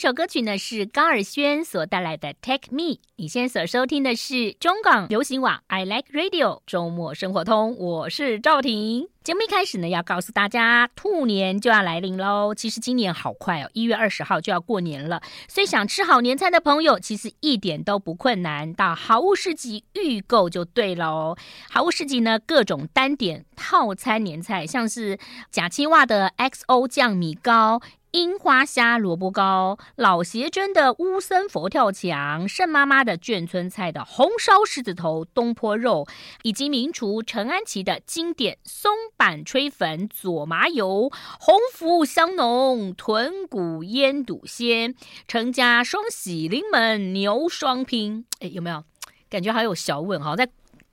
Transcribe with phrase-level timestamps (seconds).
[0.00, 2.82] 这首歌曲呢是高尔宣所带来的《Take Me》。
[3.16, 9.08] 你现在所收听的是中港流行网 I Like Radio 周末生活通，我是赵婷。
[9.24, 12.54] 节目一开始呢，要告诉大家，兔年就要来临喽。
[12.54, 15.20] 其实今年好快哦，一月二十号就要过年了。
[15.48, 21.36] 所以想吃好年菜的朋友，其实一点都不困难，到好物市集预购就对喽。
[21.68, 25.18] 好物市集呢，各种单点套餐年菜，像是
[25.50, 27.82] 假青蛙的 XO 酱米糕。
[28.12, 36.06] 樱花虾萝卜糕、老协珍的乌森佛跳墙、盛妈妈的眷村菜的红烧狮子头、东坡肉，
[36.42, 44.94] 以及名厨陈安琪的经典松板炊粉佐麻油、红福香浓豚骨腌笃鲜、
[45.26, 48.24] 陈家双喜临门牛双拼。
[48.40, 48.82] 哎，有没有
[49.28, 50.34] 感觉还有小问哈？
[50.34, 50.48] 在。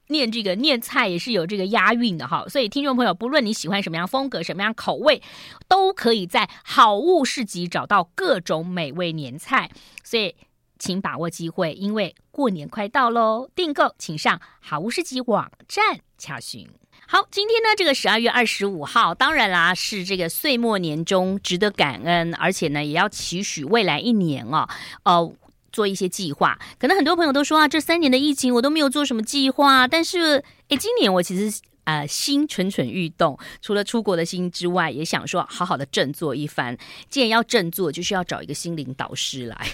[0.07, 5.21] 念这个念菜也是有这个押韵的哈，所以听众朋友，不论你喜欢什么样风格、什么样口味，
[5.67, 9.71] 都可以在好物市集找到各种美味年菜。
[10.03, 10.35] 所以
[10.77, 13.49] 请把握机会，因为过年快到喽！
[13.55, 16.69] 订购请上好物市集网站查询。
[17.07, 24.69] 好，今天呢，这个十二月二十五号，当然啦，是这个岁末年终，值得感恩，而且呢，也要期许未来一年啊，
[25.03, 25.33] 呃。
[25.75, 29.85] 做一些计划，可能很多朋友都说啊，这三年的疫情我都没有做什么计划。
[29.85, 36.77] 但是，诶，今年我其实呃心蠢蠢欲动，除了出国的心之外，也想说好好的振作一番。
[37.09, 39.67] 既然要振作，就需要找一个心灵导师来。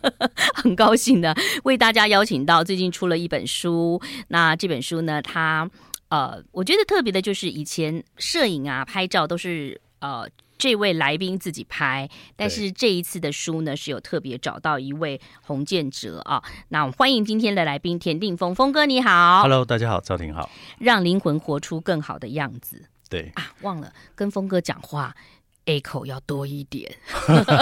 [0.54, 3.98] 很高兴的为大家邀请到最近出了一本书。
[4.28, 5.70] 那这本书呢，它
[6.10, 10.28] 呃，我觉得特别的就是以前摄影啊、拍照都是呃。
[10.58, 16.42] 这位来宾自己拍，但是这一次的书呢，是有特别找到一位洪建哲啊。
[16.68, 20.48] 那我们欢迎今天的来宾田定峰，峰哥你好，Hello，大家好，赵婷好。
[20.78, 22.84] 让灵魂活出更好的样子。
[23.10, 25.14] 对啊，忘了跟峰哥讲话
[25.64, 26.94] ，A 口要多一点。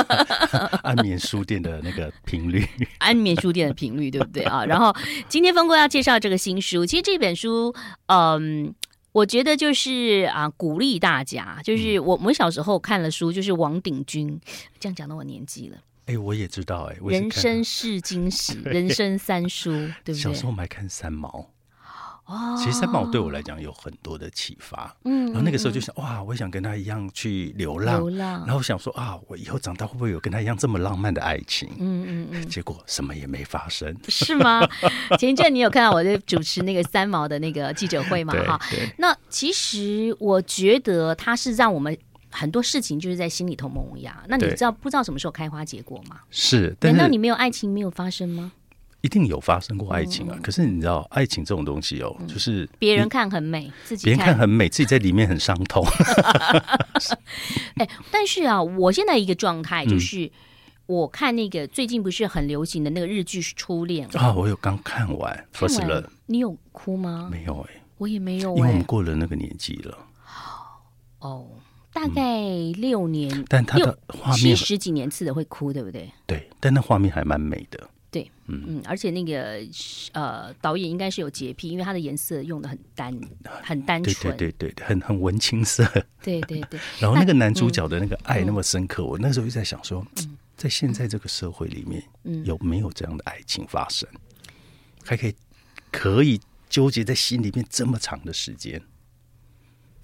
[0.84, 2.66] 安眠书店的那个频率，
[2.98, 4.64] 安眠书店的频率，对不对啊？
[4.66, 4.94] 然后
[5.28, 7.74] 今天峰哥要介绍这个新书，其实这本书，
[8.08, 8.74] 嗯。
[9.12, 14.40] 我觉得就是啊，鼓励大家，就是我我们小时候看了书，就是王鼎钧
[14.78, 15.78] 这样讲到我年纪了。
[16.06, 19.70] 哎，我也知道，哎，人生是惊喜， 人生三书，
[20.04, 20.14] 对不对？
[20.14, 21.50] 小时候我们还看三毛。
[22.30, 31.68] 哦，其实三毛对我来讲有很多的启发，嗯，然后那个时候就想，哇，我想跟他一样去流浪，流浪，然后想说啊，我以后长大会不会有跟他一样这么浪漫的爱情？
[31.78, 34.66] 嗯嗯嗯，结果什么也没发生，是吗？
[35.18, 38.32] 前一阵你有看到我在主持那个三毛的那个记者会吗？
[38.46, 38.60] 哈，
[38.98, 41.96] 那其实我觉得他是让我们
[42.30, 44.22] 很多事情就是在心里头萌芽。
[44.28, 46.20] 那你知道不知道什么时候开花结果吗？
[46.30, 48.52] 是，难道你没有爱情没有发生吗？
[49.02, 50.34] 一定有发生过爱情啊！
[50.36, 55.84] 嗯、可是你知道，爱情这种东西哦，嗯、就是别人看很美，自己别人看很美，自己在里面很伤痛。
[57.76, 60.30] 哎，但是啊，我现在一个状态就是，嗯、
[60.86, 66.12] 我看那个最近不是很流行的那个日剧《初恋》啊，我有刚看完，看完了。
[66.26, 67.28] 你有哭吗？
[67.30, 69.96] 没有哎、欸，我也没有、欸，因为我们过了那个年纪了。
[71.20, 71.46] 哦，
[71.92, 72.42] 大概
[72.76, 76.10] 六年，嗯、但他的画面七十几年次的会哭，对不对？
[76.26, 77.88] 对，但那画面还蛮美的。
[78.10, 79.60] 对，嗯嗯，而且那个
[80.12, 83.16] 呃，导演应该是有洁癖，因为他的颜色用的很单，
[83.62, 85.84] 很单纯，对对对，很 很文青色，
[86.20, 86.80] 对 对对。
[86.98, 90.04] 然后那个男主角的那个爱那么深刻，我那时候就在想说，
[90.56, 92.02] 在现在这个社会里面，
[92.44, 94.08] 有没有这样的爱情发生？
[95.04, 95.34] 还可以
[95.92, 98.82] 可以纠结在心里面这么长的时间？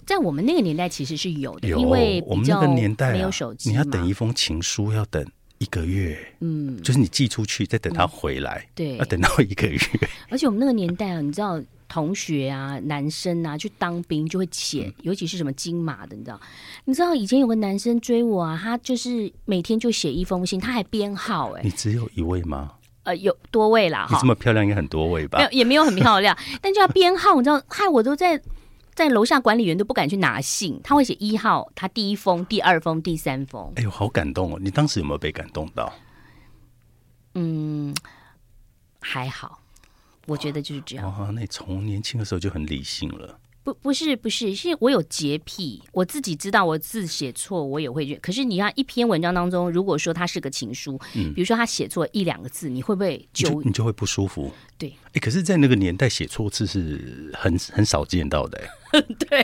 [0.07, 5.27] 在我们那个年代，其实是有的，有因为我们那个年代没有手机，你要等一封情书要等。
[5.59, 9.79] 一个月，嗯，就是你寄出去，再等他回来，嗯、对，要等到一个月。
[10.29, 16.41] 而且我们那个年代啊，你知道，同学啊，男生啊，去当兵就会写，嗯、尤其是什么金马的，你知道？
[16.85, 22.73] 你知道以前有个男生追我啊，他就是每天就写一封信，他还编号、欸，哎，你只有一位吗？
[23.05, 25.39] 呃，有多位啦，你这么漂亮，应该很多位吧？
[25.39, 28.41] 没有，也没有很漂亮， 但就要编号，你知道，害我都在。
[28.97, 33.71] 在楼下管理员都不敢去拿信，他会写一号，他第一封、第二封、第三封。
[33.77, 34.59] 哎呦，好感动哦！
[34.59, 35.93] 你当时有没有被感动到？
[37.35, 37.95] 嗯，
[38.99, 39.61] 还好，
[40.27, 41.07] 我觉得就是这样。
[41.07, 43.39] 哇，那你从年轻的时候就很理性了。
[43.67, 48.15] 不，不是，不是，是我有洁癖，我自己知道我字写错，我也会。
[48.23, 54.53] 可是你看一篇文章当中，如果说他是个情书，嗯，比如说他写错一两个字，你会不会就，就你就会不舒服？
[54.79, 58.63] 对，哎，可是，在那个年代写错字是很很少见到的。
[59.29, 59.43] 对，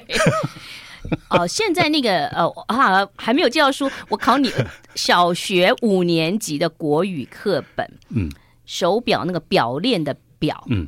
[1.31, 4.53] 哦、呃，现在那个呃啊，还没有介绍书，我考你
[4.95, 8.31] 小学五年级的国语课本，嗯，
[8.67, 10.87] 手表那个表链的表，嗯，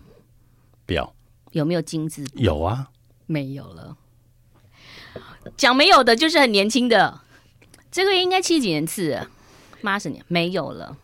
[0.87, 1.13] 表
[1.51, 2.25] 有没有金字？
[2.35, 2.91] 有啊。
[3.27, 3.97] 没有了，
[5.57, 7.21] 讲没有的就是很年轻的，
[7.91, 9.27] 这个应该七几年次，
[9.83, 10.97] 八十年没有了。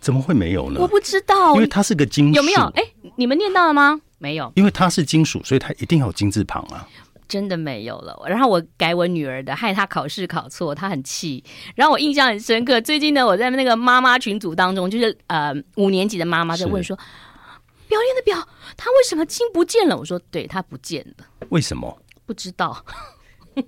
[0.00, 0.80] 怎么会没有呢？
[0.80, 2.60] 我不知道，因为它是个金属，有没有？
[2.74, 2.82] 哎，
[3.16, 4.00] 你们念到了吗？
[4.18, 6.88] 没有，因为它是金属，所以它一定要有金字旁啊。
[7.28, 8.18] 真的没有了。
[8.26, 11.44] 然后我改我女儿的，害她考试考错，她很气。
[11.76, 12.80] 然后我印象很深刻。
[12.80, 16.98] 最近呢，我在那个妈妈群组当中，就是呃五年级的妈妈在问说
[17.90, 22.00] ：“表演的表，他为什么金不见了？”我说：“对，他不见了。”为什么？
[22.24, 22.84] 不知道。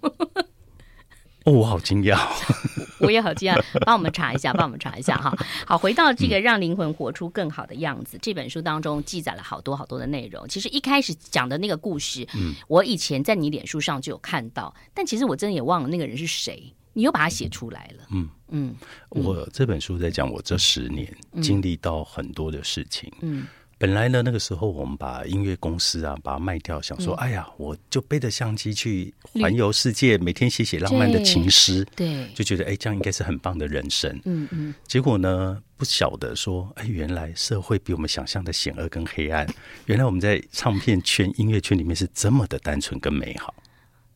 [1.45, 2.17] 哦，我好惊讶，
[3.03, 3.61] 我也好惊讶。
[3.85, 5.37] 帮我们查一下，帮我们查一下哈。
[5.67, 10.47] 好，回到这个让灵魂活出更好的样子、嗯、这本书当中，记载了好多好多的内容。
[10.47, 16.73] 其实一开始讲的那个故事，嗯，我以前在你脸书上就有看到，但其实我真的也忘了那个人是谁。
[16.93, 18.77] 你又把它写出来了，嗯嗯。
[19.09, 23.41] 我这本书在讲我这十年经历到很多的事情，嗯。
[23.41, 23.49] 嗯
[23.83, 34.17] 本来呢，那个时候我们把音乐公司啊，把它卖掉，想说，嗯、哎呀，我就背着相机去环游世界，每天写写浪漫的情诗，对，就觉得哎，这样应该是很棒的人生。
[34.25, 34.73] 嗯嗯。
[34.87, 39.45] 结果呢，不晓得说，哎，原来社会比我们想象的险恶跟黑暗。
[39.87, 43.53] 原来我们在唱片圈、音乐圈里面是这么的单纯跟美好。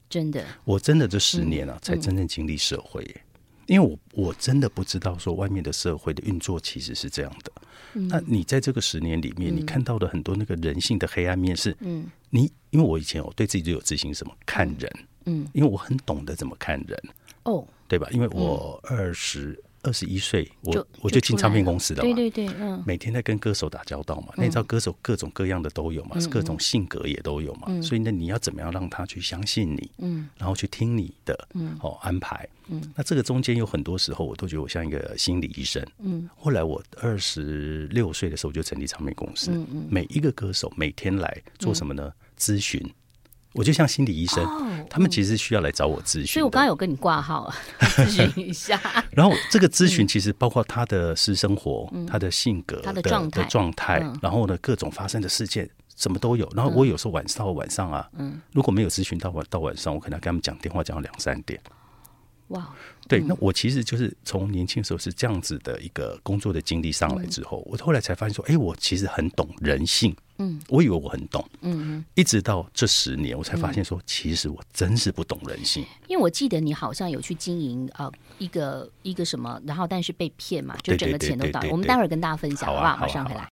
[0.09, 3.05] 真的，我真的这十年啊，嗯、才真正经历社会。
[3.67, 7.51] 因为我我真的不知道说外面的社会的运作其实是这样的。
[7.97, 14.93] 嗯、那你在这个十年里面，你看到的很多那个人性的黑暗面是，嗯，你因为我以前我对自己就有自信，什么看人，
[15.25, 17.03] 嗯，因为我很懂得怎么看人，
[17.45, 18.07] 哦，对吧？
[18.13, 19.59] 因为我二十。
[19.87, 42.12] 二十一岁，我我就进唱片公司的嘛，对对对，嗯，每天在跟歌手打交道嘛，那你知道歌手各种各样的都有嘛，是各种性格也都有嘛，所以那你要怎么样让他去相信你，嗯，然后去听你的，嗯，哦安排，嗯，那这个中间有很多时候，我都觉得我像一个心理医生，嗯，后来我二十六岁的时候就成立唱片公司，嗯嗯，每一个歌手每天来做什么呢？
[42.37, 42.83] 咨询。
[43.56, 48.79] 我就像心理医生，哦、他们其实需要来找我咨询，所以我刚刚有跟你挂号 咨询一下。
[49.11, 56.47] 然后这个咨询其实包括他的私生活、嗯、他的性格的、他的状态、的状态，嗯、然后呢各种发生的事件什么都有。
[56.55, 61.59] 然后我有时候晚上到晚上啊，嗯、如果没有咨询到晚到晚上，我可能要跟他们讲电话讲到两三点。
[62.49, 62.69] 哇，
[63.09, 70.14] 对，那我其实就是从年轻时候是这样子的一个工作的经历上来之后，嗯、我后来才发现说，哎，我其实很懂人性。
[70.38, 75.85] 嗯，我以为我很懂，嗯，一直到这十年，我才发现说，其实我真是不懂人性。
[76.09, 81.61] 因为我记得你好像有去经营呃一个一个什么，然后但是被骗嘛，就整个钱都倒。
[81.71, 82.97] 我们待会儿跟大家分享，好不好？
[82.99, 83.49] 马上回来。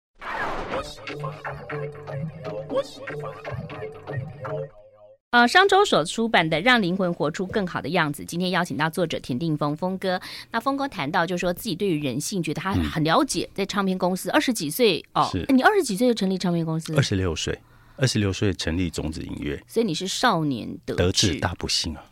[5.31, 10.19] 呃，商周所出版的《让灵魂活出更好的样子》，今天邀请到作者田定峰峰哥。
[10.51, 13.49] 那峰哥谈到，就是说自己对于人性，觉得他很了解。
[13.53, 16.93] 在唱片公司二十几岁哦，是你二十几岁就成立唱片公司？
[16.97, 17.57] 二十六岁，
[17.95, 19.57] 二十六岁成立种子音乐。
[19.65, 22.03] 所以你是少年得得志大不幸啊！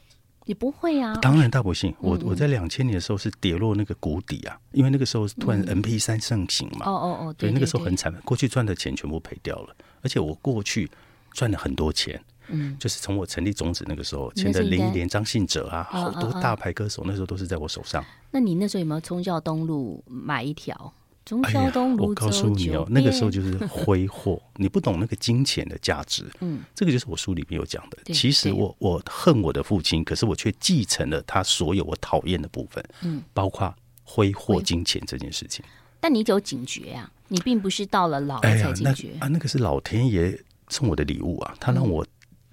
[0.45, 1.13] 你不会啊？
[1.21, 1.93] 当然大不幸。
[1.99, 6.85] 我我在两千年的时候是跌落那个谷底啊，因为那个时候突然 MP 三盛行嘛。
[6.85, 10.89] 哦哦哦，对，那个时候很惨，过去赚的钱全部赔掉了，而且我过去
[11.33, 12.17] 赚了很多钱。
[12.51, 18.03] 嗯，就是从我成立种子那个时候签的林忆莲、张信哲啊，好多大牌歌手，那时候都是在我手上。
[18.31, 20.93] 那你那时候有没有忠孝东路买一条？
[21.25, 26.25] 忠孝东路，我告诉你哦，那个时候就是挥霍， 你不懂那个金钱的价值。
[26.39, 28.13] 嗯，这个就是我书里面有讲的。
[28.13, 32.83] 其实我我恨我的父亲，可是我却继承了他所有我讨厌的部分。
[33.03, 33.71] 嗯，包括
[34.03, 35.63] 挥霍金钱这件事情。
[35.99, 39.27] 但你有警觉啊，你并不是到了老了才警觉啊。
[39.27, 40.35] 那个是老天爷
[40.69, 42.03] 送我的礼物啊，他让我。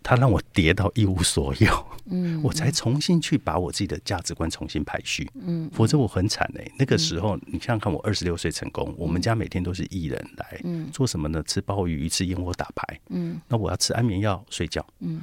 [0.06, 6.64] 他让我跌到一无所有，嗯，我才重新去把我自己的价值观重新排序，嗯，否则我很惨哎。
[6.78, 11.42] 那个时候，你想想看，我二十六岁成功，我们家每天都是艺人来，嗯，做什么呢？
[11.42, 15.22] 吃鲍鱼，吃燕窝，打牌，嗯，那我要吃安眠药睡觉，嗯，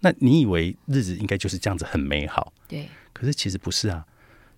[0.00, 2.52] 那你以为日子应该就是这样子很美好？
[2.66, 4.04] 对，可是其实不是啊。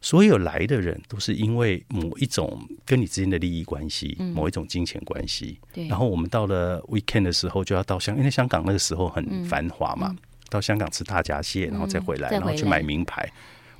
[0.06, 5.58] 所有来的人都是因为某一种跟你之间的利益关系，嗯、某一种金钱关系。
[5.72, 5.88] 对。
[5.88, 13.28] 然后我们到了 weekend 的时候，就要到香，因为香港那个时候很繁华嘛，嗯、到香港吃大闸蟹，然后再回来，嗯、然后去买名牌。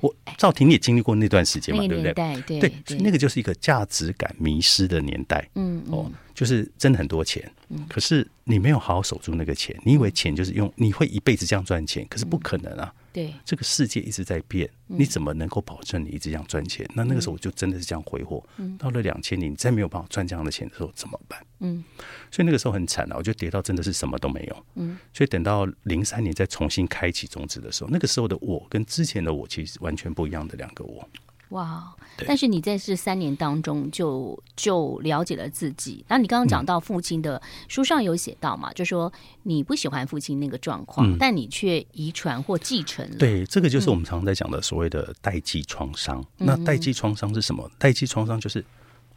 [0.01, 2.13] 我赵婷也经历过那段时间嘛，对不对？
[2.41, 5.47] 对，对，所以那个就是一个价值感迷失的年代。
[5.55, 12.93] 嗯，哦，就是真的很多钱，嗯、可是你没有好好守住那个钱，你以为钱就是用，你会一辈子这样赚钱，可是不可能啊。
[13.13, 16.85] 对，这个世界一直在变，你怎么能够保证你一直这样赚钱？
[16.89, 18.43] 嗯、那那个时候我就真的是这样挥霍。
[18.57, 21.43] 嗯、到了两千年，你再没有办法赚这样的钱的时候怎么办？
[21.59, 21.83] 嗯，
[22.29, 24.65] 所以那个时候很惨啊，我就跌到真的是什么都没有。
[24.75, 31.07] 嗯，所以等到零三年再重新开启种子的时候，那个时候的我跟之前的我其实完全不一样的两个我。
[31.49, 31.95] 哇！
[32.25, 36.03] 但是你在这三年当中就就了解了自己。
[36.07, 39.11] 那你刚刚讲到父亲的书上有写到嘛，嗯、就说
[39.43, 43.17] 你不喜欢父亲那个状况，嗯、但你却遗传或继承了。
[43.17, 46.19] 对，这个就是我们常常在讲的所谓的代际创伤。
[46.39, 47.69] 嗯、那代际创伤是什么？
[47.77, 48.65] 代际创伤就是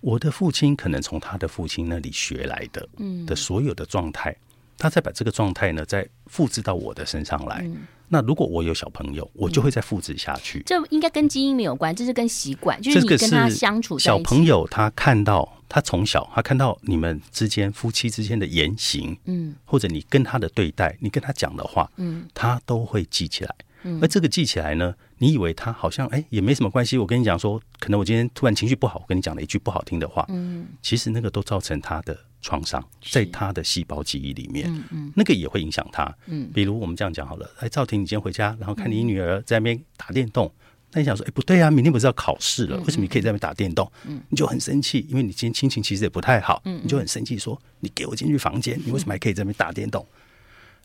[0.01, 4.37] 我的父亲可能从他的父亲那里学来的，嗯，的所有的状态，
[4.81, 7.61] 他再把这个状态呢再复制到我的身上来。
[7.65, 10.61] 嗯那如果我有小朋友，我就会再复制下去。
[10.67, 13.97] 这应该跟基因没有关，这是跟习惯，就是你跟他相处。
[13.97, 23.55] 小朋友他看到他从小他看到你们之间夫妻之间的言行，嗯，或者你跟他的对待，你跟他讲的话，嗯，他都会记起来。
[24.03, 26.99] 而这个记起来呢，你以为他好像哎也没什么关系。
[26.99, 32.19] 我跟你讲说，可能我今天突然情绪不好，我跟你讲了一句不好听的话，嗯，其实那个都造成他的。
[32.43, 36.13] 创伤在他的细胞记忆里面，嗯嗯，那个也会影响他。
[36.27, 40.51] 嗯，比如我们这样讲好了，哎，赵婷，你今天回家，然后看你女儿在那边打电动，
[40.93, 43.91] 那你想说，哎，不对啊，明天不是要考试了，为什么你可以在那边打电动？
[44.07, 50.07] 嗯，你就很生气，因为你今天心情其实也不太好，嗯，你就很生气，说你给我进去房间，你为什么还可以在那边打电动？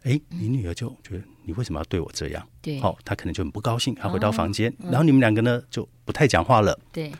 [0.03, 2.47] 哎，你女儿就觉得你为什么要对我这样？
[2.62, 6.77] 对，好，她可能就很不高兴，她回到房间，然后你们两个呢就不太讲话了。
[6.91, 7.12] 对，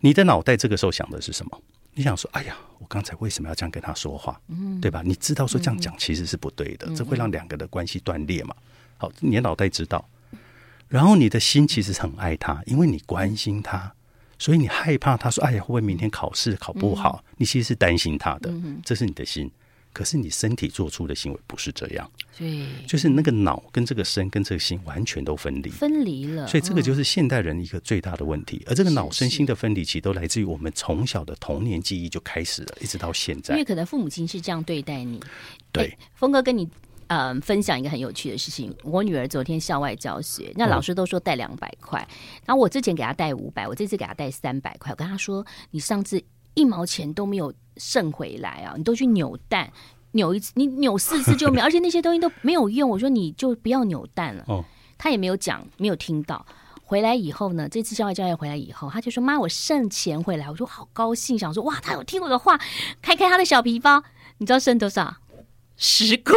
[0.00, 1.60] 你的脑袋这个时候想的是什么？
[2.00, 4.40] 你想说，哎呀，我刚才为什么要这样跟他说话？
[4.48, 5.02] 嗯，对吧？
[5.04, 8.56] 你知道说这样讲其实是不对的，嗯、这会让两个的关系断裂嘛。
[8.96, 10.02] 好，你的脑袋知道，
[10.88, 13.92] 然后你的心其实很爱他，因为你关心他，
[14.38, 17.22] 所以你害怕他说，哎呀，会不会明天考试考不好？
[17.28, 18.50] 嗯、你其实是担心他的，
[18.82, 19.50] 这是你的心。
[19.92, 26.46] 可是你身体做出的行为不是这样，对，就是那个脑跟这个身跟这个心完全都分离，分离了。
[26.46, 28.62] 所以这个就是现代人一个最大的问题。
[28.66, 33.54] 而这个脑身心的分离，其实都来自于我们从小的童年记忆就开始了，一直到现在。
[33.54, 35.20] 因为可能父母亲是这样对待你。
[35.72, 36.64] 对，峰哥跟你
[37.08, 38.74] 嗯、呃、分享一个很有趣的事情。
[38.84, 41.98] 我女儿昨天校外教学，那老师都说带两百块，
[42.46, 44.92] 然后我之前给她带五百，我这次给她带三百块。
[44.92, 46.22] 我跟她说，你上次
[46.54, 47.52] 一毛钱都没有。
[47.76, 48.74] 剩回来啊！
[48.76, 49.72] 你都去扭蛋，
[50.12, 52.90] 扭一次你扭四次就没有， 而且那些东西都没有用。
[52.90, 54.44] 我说你就不要扭蛋了。
[54.48, 54.62] 哦，
[54.98, 56.44] 他也没有讲，没有听到。
[56.84, 62.60] 回来以后呢，这次校外教育回来以后，他就说：“妈，我剩钱回来。”我说：“好高兴，想说哇，他有听我的话，
[63.00, 64.02] 开开他的小皮包。
[64.36, 65.16] 你知道剩多少？
[65.78, 66.34] 十块。”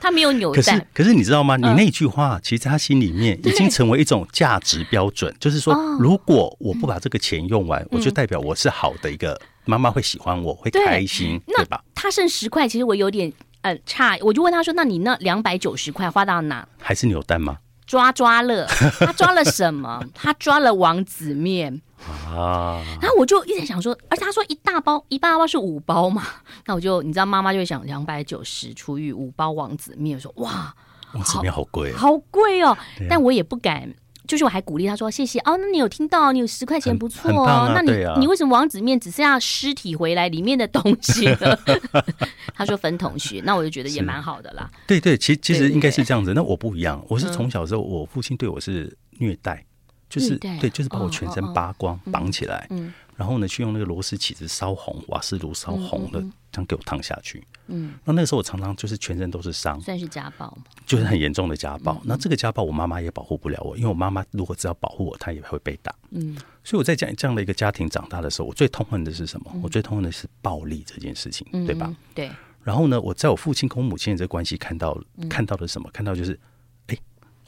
[0.00, 1.56] 他没有扭蛋，可是可是你知道吗？
[1.56, 11.82] 你那句话，其实在他心里面已经成为一种价值标准， 就是说，如果我不把这个钱用完，我就代表我是好的一个妈妈，会喜欢我，会开心，对吧？
[11.94, 16.66] 他剩十块，其实我有点呃差，我就问他说：“那你那两百九十块花到哪？
[16.78, 18.64] 还是扭蛋吗？”抓抓乐，
[19.00, 20.00] 他抓了什么？
[20.14, 21.82] 他抓了王子面。
[22.08, 22.82] 啊！
[23.00, 26.24] 然后我就一直想说，而且他说一大包一大包是五包嘛，
[26.66, 30.74] 那我就你知道妈妈就会想两百九十除以五包王子面，说哇，
[31.14, 32.76] 王子面好贵，好贵哦！
[33.08, 33.92] 但我也不敢，
[34.26, 36.32] 就是我还鼓励他说谢谢哦，那你有听到？
[36.32, 41.58] 你有十块钱不错哦，那你你为什么王子面只剩下尸体回来里面的东西呢？
[42.54, 44.70] 他说分同学，那我就觉得也蛮好的啦。
[44.86, 46.32] 对对，其其实应该是这样子。
[46.34, 49.64] 那我不一样，我是从小时候我父亲对我是虐待。
[50.10, 52.68] 就是对，就是把我全身扒光绑起来，
[53.16, 57.46] 然后呢，去用那个螺丝起子烧红，瓦斯炉烧红了，这样给我烫下去。
[57.68, 62.00] 嗯，那那个时候我常常就是全身都是伤，算是家暴，就是很严重的家暴。
[62.04, 65.94] 那这个家暴我妈妈也保护不了我，因为我妈妈如果只要保护我，她也会被打。
[66.10, 69.54] 嗯，所以我在讲这样的一个家庭长大的时候，我最痛恨的是什么？
[69.62, 71.94] 我最痛恨的是暴力这件事情，对吧？
[72.14, 72.30] 对。
[72.64, 74.98] 然后呢，我在我父亲跟我母亲的这个关系看到
[75.28, 75.88] 看到的什么？
[75.92, 76.38] 看到就是。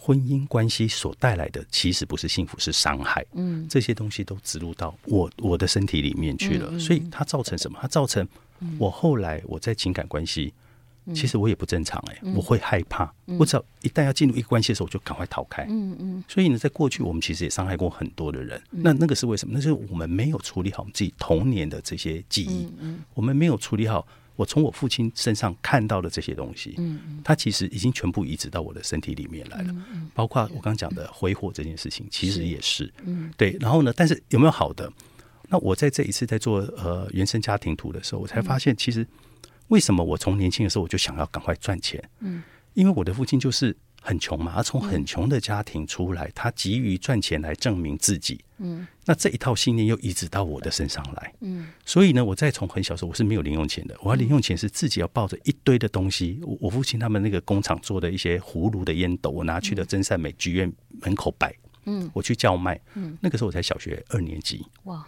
[0.04, 3.25] 婚姻关系所带来的其实不是幸福，是伤害。
[3.35, 7.78] 嗯，这些东西都植入到我我的身体里面去了，所以它造成什么？
[7.80, 8.26] 它造成
[8.80, 10.52] 我后来我在情感关系，
[11.14, 13.14] 其实我也不正常哎，我会害怕。
[13.38, 15.64] 我只要一旦要进入一个关系的时候，我就赶快逃开。
[15.68, 16.25] 嗯嗯。
[16.26, 18.61] 所以呢，在过去我们其实也伤害过很多的人。
[18.71, 19.54] 那那个是为什么？
[19.54, 22.68] 那是我们没有处理好我们自己童年的这些记忆。
[23.14, 24.04] 我们没有处理好。
[24.37, 33.57] 我从我父亲身上看到的这些东西，嗯，他其实已经全部移植到我的身体里面来了，嗯，包括我刚刚讲的挥霍这件事情，其实也是，嗯，对。
[33.61, 34.91] 然后呢，但是有没有好的？
[35.49, 39.07] 那我在这一次在做呃原生家庭图的时候，我才发现，其实
[39.69, 42.43] 为什么我从年轻的时候我就想要赶快赚钱，嗯，
[42.75, 43.77] 因为我的父亲就是。
[44.02, 48.44] 很穷嘛，他从很穷的家庭出来，他急于赚钱来证明自己。
[48.59, 51.32] 嗯，那这一套信念又移植到我的身上来。
[51.40, 56.40] 嗯，所以呢，我再从很小时候我是没有零用钱的，我要零用钱是自己要抱着一堆的东西。
[56.42, 61.54] 我我父亲他们那个工厂做的一些葫芦的烟斗，我拿去了真善美剧院门口摆。
[61.85, 62.80] 嗯，我去叫卖。
[62.94, 64.64] 嗯，那个时候我才小学二年级。
[64.85, 65.04] 哇，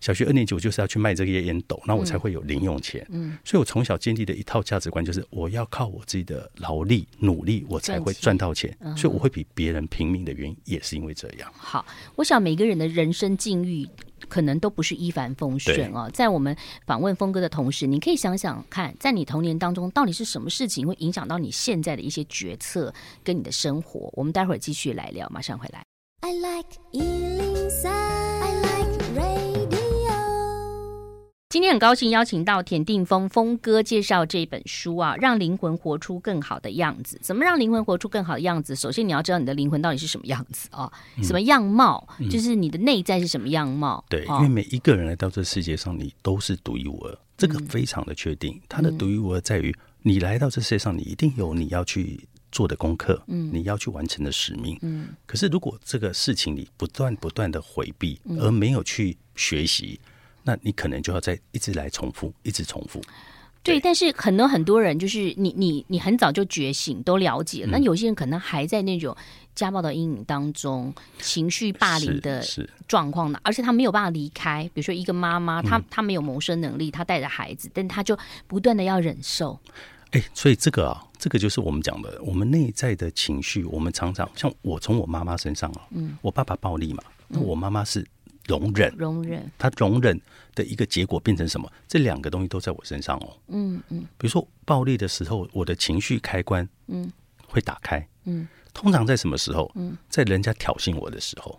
[0.00, 3.06] 小学二年级我就是要去卖这个烟斗，那我才会有零用钱。
[3.10, 8.76] 嗯，所以我从小建立的一套价值观就是，我要靠我自己的劳力努力，我才会赚到钱。
[8.80, 11.52] 嗯所以我会比别人拼命的原因，也是因为这样。
[11.54, 11.84] 好，
[12.14, 13.86] 我想每个人的人生境遇
[14.28, 16.10] 可能都不是一帆风顺哦。
[16.12, 24.10] 在我们访问峰哥的同时，你可以想想看，在你童年当中，到底是什么事情会影响到你现在的一些决策跟你的生活？
[24.14, 25.82] 我们待会儿继续来聊，马上回来。
[26.20, 26.78] I like
[31.56, 37.18] 今天很高兴邀请到田定峰峰哥介绍这本书啊，让灵魂活出更好的样子。
[37.22, 38.76] 怎么让灵魂活出更好的样子？
[38.76, 44.04] 首先你要知道你的灵魂到底是什么样子啊，什么样貌，嗯、就是你的内在是什么样貌。
[44.10, 48.60] 对，因为每一个人来到这世界上，你都是独一无二，这个非常的确定。
[48.68, 55.08] 它的独一无二在于，你来到这世界上，你一定有你要去做的功课，嗯，你要去完成的使命，嗯。
[55.24, 59.98] 可是如果这个事情你不断不断的回避，而没有去学习。
[60.46, 63.02] 那你可能就要再一直来重复，一直重复。
[63.64, 67.70] 对，但是可能很多人就是你你你很早就觉醒，都了解了。
[67.72, 69.16] 那、嗯、有些人可能还在那种
[69.56, 72.44] 家暴的阴影当中，情绪霸凌的
[72.86, 74.62] 状况呢，而且他没有办法离开。
[74.72, 79.58] 比如说一个妈妈，她她没有谋生能力，她带着孩子，但她就不断的要忍受。
[80.12, 88.06] 哎，所以这个啊，这个就是我们讲的，我们内在的情绪，我们常常像我从我妈妈身上啊，嗯，我爸爸暴力嘛，那我妈妈是。
[88.48, 90.20] 容忍，容忍，他容忍
[90.54, 91.70] 的一个结果变成什么？
[91.86, 93.36] 这两个东西都在我身上哦。
[93.48, 97.10] 嗯嗯，比如说暴力的时候，我的情绪开关嗯。
[97.48, 98.04] 会打开。
[98.24, 99.70] 嗯，通常在什么时候？
[99.76, 101.58] 嗯，在人家挑衅我的时候。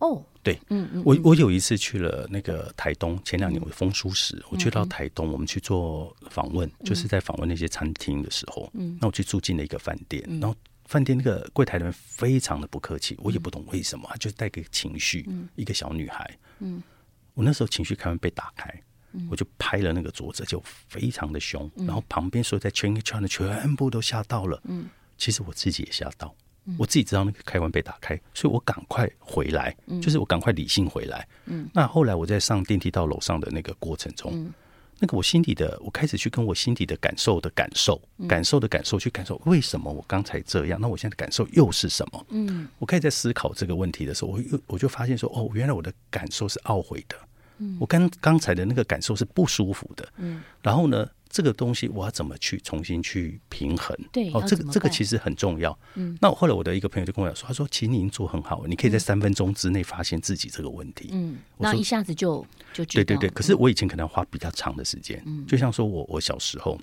[0.00, 10.54] 哦，对，嗯嗯，我我有一次去了那个台东，前两年我封书时，我去到台东，我们去做访问，就是在访问那些餐厅的时候，嗯，那我去住进了一个饭店，然后。
[10.88, 16.82] 饭店那个柜台的人非常的不客气，我也不懂为什么，他就带个情绪，一个小女孩，嗯，
[17.34, 18.74] 我那时候情绪开关被打开，
[19.30, 26.34] 我就拍了那个桌子，就非常的凶，然后旁边所有在圈一圈的全部都吓到了，嗯，其实我自己也吓到，
[26.78, 34.50] 我自己知道那个开关被打开，所以我赶快回来，就是我赶快理性回来，嗯，那后来我在上电梯到楼上的那个过程中。
[34.98, 40.78] 那个我心底的，我开始去跟我心底的感受的感受，感受的感受去感受，为什么我刚才这样？
[40.80, 42.26] 那我现在的感受又是什么？
[42.30, 47.16] 嗯，我开始在思考这个问题的时候，我又我就发现说，哦，原来我的感受是懊悔的，
[47.58, 51.08] 嗯，我刚刚才的那个感受是不舒服的，嗯，然后呢？
[51.38, 53.96] 这个东西我要怎么去重新去平衡？
[54.10, 55.78] 对，哦，这个这个其实很重要。
[55.94, 63.30] 嗯，那我后来我的一个朋友就跟我说，他说：“其实你已经做很好，你可以在三分钟之内发现自己这个问题。”嗯，那一下子就就对对对。
[63.30, 65.22] 可是我以前可能要花比较长的时间。
[65.26, 66.76] 嗯，就像说我我小时候。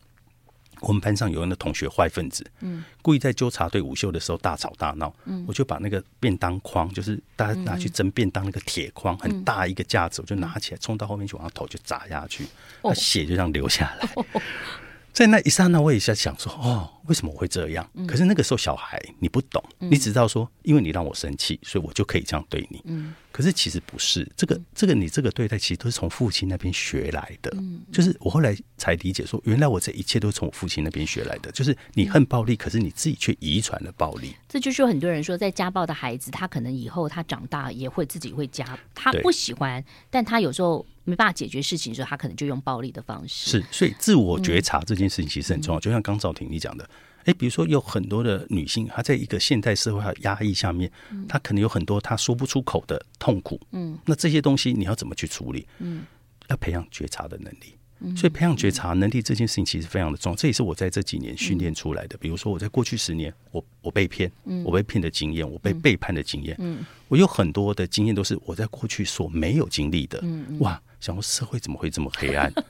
[0.81, 12.45] 我们班上有人的同学坏分子，嗯，故意在纠察队午休的时候大吵大闹，嗯，我就把那个便当筐，就是大家拿去蒸便当那个铁筐，很大一个架子，我就拿起来冲到后面去，往他头就砸下去，
[12.81, 14.09] 他血就这样流下来。
[15.15, 17.89] 在那一刹那，我也在想说，哦，为什么我会这样？
[18.06, 22.82] 可是那个时候小孩你不懂，你只知道说，因为你让我生气，所以我就可以这样对你。
[22.84, 27.49] 嗯，可是其实不是，这个这个你这个对待，其实都是从父亲那边学来的。
[27.56, 31.49] 嗯，就是我后来才理解说，原来我这一切都是从父亲那边学来的。
[31.54, 34.36] 就是你恨暴力，可是你自己却遗传了暴力。
[34.49, 40.86] 这就是有很多人说，在家暴的孩子，他可能以后他长大也会自己会家，他不喜欢，但他有时候。
[41.06, 43.52] 没办法解决事情的时候，他可能就用暴力的方式。
[43.52, 45.80] 是，所以自我觉察这件事情其实很重要。
[45.80, 46.89] 嗯、就像刚赵婷你讲的，
[47.24, 53.62] 哎，比如说有很多的女性，她在一个现代社会的压抑下面，嗯、她可能有很多她说不出口的痛苦。
[53.72, 55.68] 嗯，那这些东西你要怎么去处理？
[55.80, 56.04] 嗯，
[56.50, 57.78] 要培养觉察的能力。
[58.00, 60.36] 嗯，所以培养觉察能力这件事情其实非常的重要。
[60.36, 62.18] 这也是我在这几年训练出来的。
[62.18, 70.20] 嗯、比如说我在过去十年，我我被骗，嗯、我被骗的经验，我被背叛的经验，嗯，我有很多的经验都是我在过去所没有经历的。
[70.24, 70.82] 嗯，嗯哇。
[70.99, 72.51] 想说社会怎么会这么黑暗？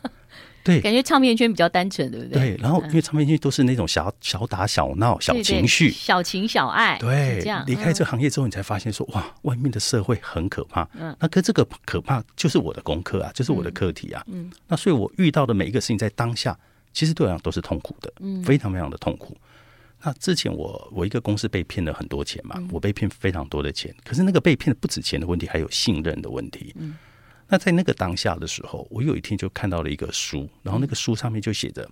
[0.65, 2.39] 对，感觉唱片圈比较单纯，对不对？
[2.39, 6.97] 对，然后因为唱片圈都是那种小小打小闹、小情绪、小情小爱。
[6.97, 10.81] 对，这样离开这个行业之后，你才发现说哇，外面的社会很可怕。
[10.95, 14.23] 嗯，那可这个可怕就是我的功课啊，就是我的课题啊。
[14.25, 16.57] 嗯，那所以我遇到的每一个事情，在当下
[16.91, 19.37] 其实对我来讲都是痛苦的，嗯，非常非常的痛苦。
[20.01, 26.73] 那之前我我一个公司被骗了很多钱嘛，我被骗非常多的钱，可是那个被骗的不止钱的问题，还有信任的问题。
[26.79, 26.95] 嗯。
[27.47, 31.87] 那在那个当下的时候，我有一天就看到了一个书，然后那个书上面就写着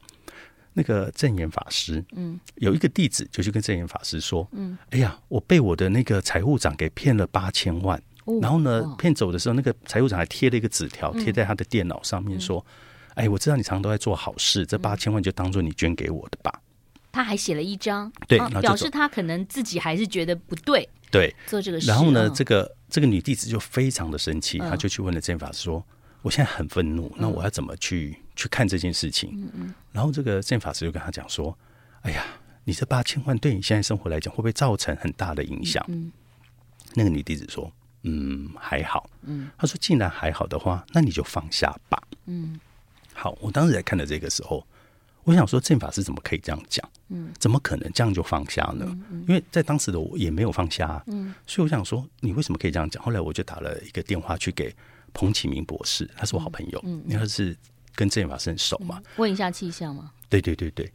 [0.74, 8.02] 那个证严法师，嗯，有一个弟子就去跟证严法师说，嗯，哎呀，我被我的那个财务长给骗了八千万，
[8.42, 12.66] 然后呢，骗走的时候，那个财务长还贴了一个纸条贴在他的电脑上面，说，
[13.14, 16.60] 哎，我知道你常常都在做好事，这八千万就当做你捐给我的吧。
[17.12, 20.90] 他还写了一张，对，表示他可能自己还是觉得不对。
[21.12, 21.86] 对，做这个事。
[21.86, 25.84] 然后呢，这个这个女弟子就非常的生气，她就去问了证严法师说
[26.22, 29.32] ：“我现在很愤怒，那我要怎么去、嗯、去看这件事情？
[29.34, 29.74] 嗯嗯。
[29.92, 31.58] 然后这个证法师就跟她讲说
[32.04, 32.24] ：“哎呀，
[32.64, 36.12] 你这八千万对你现在生活来讲，会不会造成很大的影响？”嗯。
[36.94, 37.74] 那个女弟子说
[38.06, 39.50] ：“嗯，还好。”嗯。
[39.58, 42.60] 他说：“既然还好的话，那你就放下吧。”嗯。
[43.12, 44.64] 好，我当时在看的这个时候，
[45.24, 46.88] 我想说，证法师怎么可以这样讲？
[47.10, 47.32] 嗯。
[47.40, 48.86] 怎么可能这样就放下呢？
[48.88, 51.04] 嗯嗯、因为在当时的我也没有放下、啊。
[51.08, 51.34] 嗯。
[51.48, 53.02] 所以我想说，你为什么可以这样讲？
[53.04, 54.76] 后来我就打了一个电话去给。
[55.16, 56.82] 彭启明博士，他是我好朋友。
[56.86, 57.56] 嗯，因为他是
[57.94, 59.00] 跟证法师很熟嘛？
[59.18, 60.12] 问一下气象吗？
[60.42, 60.92] 对对对对。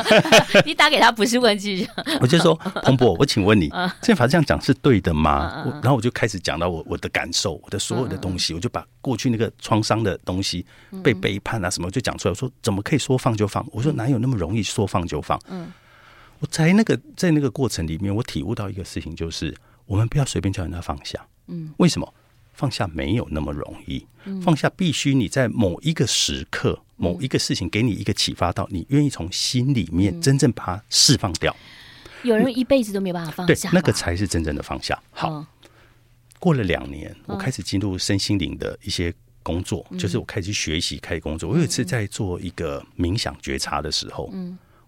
[0.66, 1.88] 你打给他不是问句？
[2.20, 3.70] 我就说 彭博，我请问你，
[4.02, 5.62] 宪法师这样讲是对的吗？
[5.64, 10.66] 我然后我就开始讲到我我的感受，我的所有的东西，我就把过去那个创伤的东西，
[11.02, 12.30] 被背叛啊什么，就讲出来。
[12.30, 13.66] 我说怎么可以说放就放？
[13.72, 15.40] 我说哪有那么容易说放就放？
[15.48, 15.72] 嗯，
[16.40, 19.54] 我在那个在那个过程里面，我体悟到一个事情，就是
[19.86, 21.18] 我们不要随便叫人家放下。
[21.46, 22.12] 嗯，为什么？
[22.52, 24.06] 放下没有那么容易，
[24.42, 31.54] 放下必须你在某一个时刻、某一个事情给你一个启发到，你愿意从心里面真正把它释放掉。
[32.22, 35.00] 有人一辈子都没有办法放下，对，那个才是真正的放下。
[35.10, 35.46] 好，
[36.38, 41.50] 过了两年，我开始进入身心灵的一些工作，就是我开始学习、开始工作。
[41.50, 44.32] 我有一次在做一个冥想觉察的时候，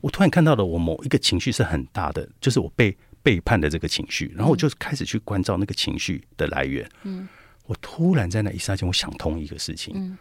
[0.00, 6.88] 我突然看到了我某一个情绪是很大的，就是我被背叛的这个情绪，然后我就开始去关照那个情绪的来源。
[7.66, 10.16] 我突然在那一刹那间，我想通一个事情：嗯、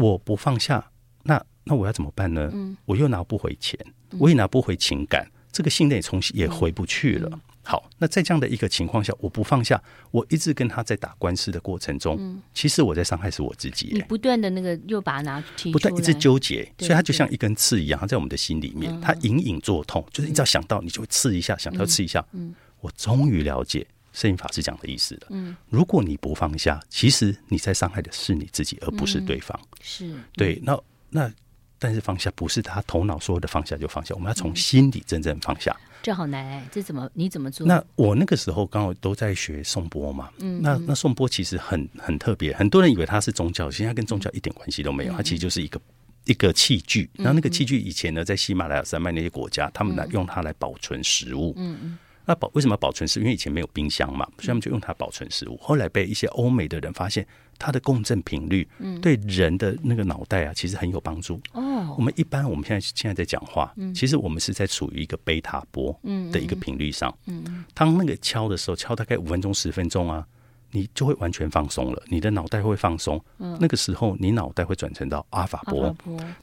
[0.00, 0.90] 我不放下，
[1.24, 2.50] 那那我要怎么办呢？
[2.54, 3.78] 嗯、我又拿不回钱，
[4.18, 7.28] 我也拿不回情感，嗯、这个信念重新也回不去了。
[7.30, 13.90] 嗯、好，那在这样的一个情况下，我不放下，我一直跟他在打官司的过程中，嗯、其实我在伤害是我自己。
[13.92, 22.24] 你不断的那个又把它拿提出来，不断一直纠结，所以它就像一根刺一样，它在我们的心里面，它隐隐作痛，就是你只要想到，你就会刺一下，想到刺一下。
[22.32, 23.86] 嗯，我终于了解。
[24.12, 25.26] 圣严法师讲的意思的。
[25.30, 29.58] 嗯，如果你不放下，其实你在伤害的是你自己，而不是对方。
[29.62, 30.60] 嗯、是对。
[30.62, 30.78] 那
[31.10, 31.32] 那，
[31.78, 35.70] 但是放下不是他头脑说的放下就放下，我们要从心底真正放下。
[35.72, 37.66] 嗯、这好难哎，这怎么你怎么做？
[37.66, 40.30] 那我那个时候刚好都在学颂钵嘛。
[40.38, 45.80] 嗯，那那颂钵其实很很特别，很多人以为它是宗教，其实它跟宗教一点关系都没有，它其实就是一个
[46.24, 47.08] 一个器具。
[47.14, 51.54] 然后那个器具以前呢，在喜马拉雅山脉那些国家，他们来用它来保存食物。
[51.56, 51.98] 嗯嗯。
[52.26, 53.22] 那保为什么保存食物？
[53.22, 55.56] 因为以前没有冰箱嘛，所以他们就用它保存食物。
[55.56, 57.26] 后来被一些欧美的人发现，
[57.58, 58.68] 它的共振频率
[59.02, 61.40] 对人的那个脑袋啊，其实很有帮助。
[61.52, 65.98] 哦，我们一般我们现在现在在讲话，其实我们是在处于一个贝塔波
[66.30, 67.12] 的一个频率上。
[67.26, 70.26] 嗯，当那个敲的时候，敲大概五分钟、十分钟啊。
[70.72, 73.20] 你就会完全放松了，你的脑袋会放松。
[73.38, 75.94] 嗯，那个时候你脑袋会转成到阿法波。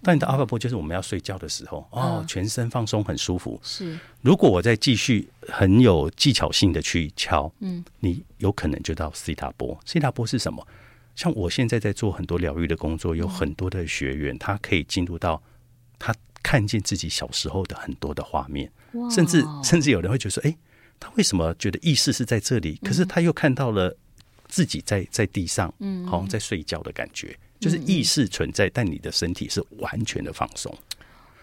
[0.02, 3.58] 但你的阿法波就是我们要睡觉的时候，哦，全身放松很舒服。
[3.64, 9.80] 是，如果我再继续很有技巧性的去敲，嗯，你有可能就到西塔波。
[9.86, 10.68] 西塔波是什么？
[11.16, 15.42] 像我现在在做很多疗愈的工作，有很多的学员，他可以进入到
[15.98, 16.14] 他
[16.44, 18.70] 看见自己小时候的很多的画面，
[19.10, 20.58] 甚至甚至有人会觉得说，哎，
[21.00, 22.80] 他为什么觉得意识是在这里？
[22.84, 23.96] 可是他又看到了。
[24.48, 30.76] 自己在在地上，嗯，好像在睡觉的感觉，嗯、就是意识存在，嗯、但你的身体是完全的放松。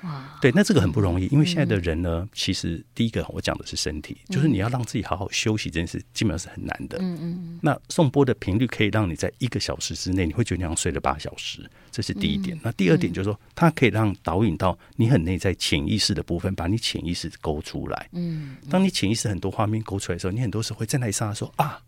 [0.02, 6.98] 哇，对，那这个很不容易，因为现在的人呢，嗯、其实第一个我讲的是身体，嗯、就是你要让自己好好休息这件事，基本上是很难的。
[7.00, 7.58] 嗯嗯。
[7.62, 12.54] 那颂钵的频率可以让你在一个小时之内，你会觉得你像睡了八小时，这是第一点。
[12.58, 18.10] 嗯、那第二点就是说，它可以让导引到你很内在潜意识的部分，把你潜意识勾出来。
[18.12, 18.58] 嗯。
[18.68, 21.80] 当你潜意识很多画面勾出来的时候，你很多时候会在那一刹那说啊。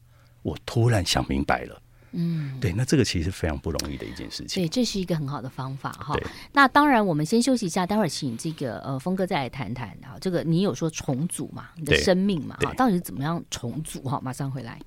[0.47, 1.83] 我突然想明白了，
[2.13, 4.63] 嗯，对，那这个其实是非常不容易的一件事情。
[4.63, 6.17] 对，这是一个很好的方法哈。
[6.53, 10.17] 那当然，我们先休息一下，待会儿请这个呃峰哥再来谈谈啊。
[10.21, 11.71] 这个你有说重组嘛？
[11.75, 12.57] 你的生命嘛？
[12.61, 14.01] 哈，到底是怎么样重组？
[14.03, 14.81] 哈，马上回来。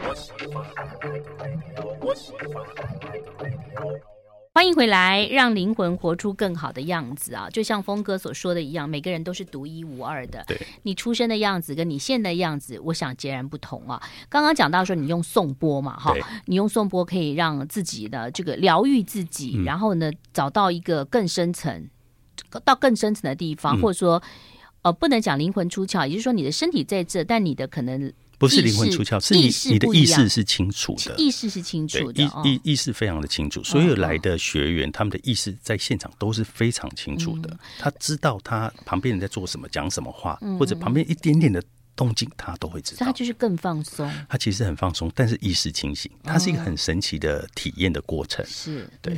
[0.00, 0.12] 欢
[4.66, 7.48] 迎回来，让灵魂活出更好的样子啊！
[7.50, 10.44] 就像峰哥所说的一样，每个人都是独一无二的。
[10.46, 14.02] 对，你出生的样子跟你现在的样子，我想截然不同啊。
[14.28, 16.14] 刚刚讲到说，你用颂钵嘛，哈，
[16.46, 21.88] 你用颂钵可以让自己的这个疗愈自己，嗯、然后呢，找到一个更深层，
[22.64, 24.22] 到更深层的地方，嗯、或者说，
[24.82, 28.12] 呃，不能讲灵魂出窍，也就是说，你的身体在这，但你的可能。
[28.40, 33.62] 不是灵魂出窍，是你你的意识是清楚的，意识是清楚的，意意意识非常的清楚。
[33.62, 37.54] 所有来的学员，他们的意识在现场都是非常清楚的。
[37.78, 41.62] 他知道他旁边人在做什么，讲什么话，或者旁边一点点的
[41.94, 43.04] 动静，他都会知道。
[43.04, 48.42] 他就是更放松，他其实很放松，但是意识清醒，它是一个很神奇的体验的过程。
[48.46, 49.14] 是对。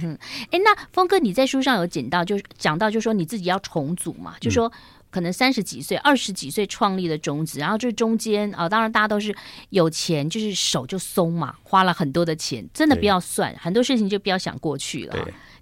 [0.51, 4.73] 哎，那峰哥，你在书上有讲到，就是讲到，就说你自己要重组嘛，就说。
[5.12, 9.33] 可能三十几岁、二十几岁创立的种子，然后这中间啊，当然大家都是
[9.68, 15.14] 有钱，就是手就松嘛，花了很多的钱，真的不要算很多事情，就不要想过去了。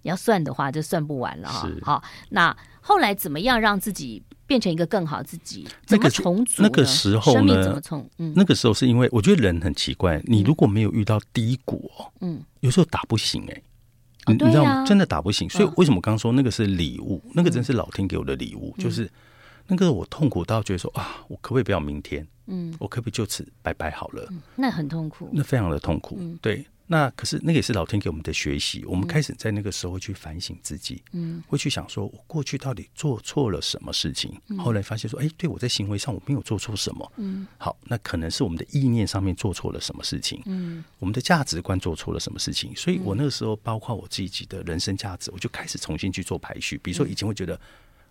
[0.03, 1.69] 你要算的话，就算不完了哈。
[1.83, 5.67] 好，那后来怎么样让自己变成一个更好自己？
[5.85, 6.63] 怎么重组？
[6.63, 7.39] 那个时候呢？
[7.41, 8.09] 生命怎么从？
[8.19, 13.63] 嗯，那个时候是因为我觉得人很奇怪，你如果没有遇到低谷，嗯，有时候打不醒哎。
[14.27, 14.85] 你知道吗？
[14.87, 17.21] 真的打不醒，所以为什么刚刚说那个是礼物？
[17.35, 19.11] 那个真是老天给我的礼物，就是
[19.71, 22.27] 那个我痛苦到觉得说啊，我可不可以不要明天？
[22.47, 24.29] 嗯，我可不可以就此拜拜好了？
[24.57, 26.67] 那很痛苦，那非常的痛苦，对。
[26.93, 47.57] 那可是那个也是老天给我们的学习，我们开始在那个时候会去反省自己，嗯，会去想说我过去到底做错了什么事情，后来发现说，哎，对我在行为上我没有做错什么，嗯，好，那可能是我们的意念上面做错了什么事情，嗯，我们的价值观做错了什么事情，所以我那个时候包括我自己的人生价值，我就开始重新去做排序，比如说以前会觉得。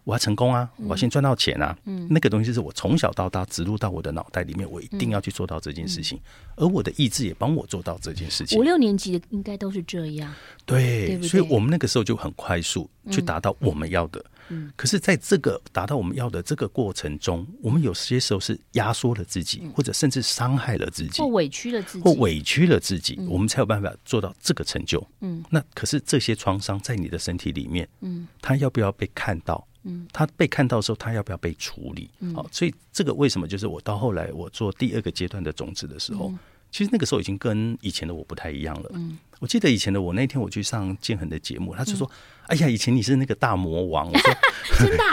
[0.10, 0.67] 我要成功啊！
[0.78, 1.78] 我要先赚到钱啊！
[1.86, 6.19] 嗯，那个东西是我从小到大植入到我的脑袋里面，我一定要去做到这件事情。
[6.56, 8.58] 而我的意志也帮我做到这件事情。
[8.58, 10.34] 五六年级应该都是这样，
[10.65, 14.26] 对，对对，所以我们那个时候就很快速去达到我们要的。
[14.48, 25.06] 嗯，可是在这个达到我们要的这个过程中，我们有些时候是压缩了自己，或者甚至伤害了自己，或委屈了自己，或委屈了自己，我们才有办法做到这个成就。
[25.22, 29.63] 嗯，那可是这些创伤在你的身体里面，嗯，它要不要被看到？
[29.84, 32.10] 嗯，他被看到的时候，他要不要被处理？
[32.36, 36.34] 好，所以这个为什么就是我到后来我做第二个阶段的种子的时候，
[36.72, 38.92] 其实那个时候已经跟以前的我不太一样了。
[38.94, 42.10] 嗯，我记得以前的我那天我去上建恒的节目，他就说
[42.48, 44.34] ：“哎呀，以前你是那个大魔王。”我说
[44.78, 45.04] ：“真的？